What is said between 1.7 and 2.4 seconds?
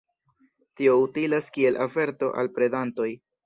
averto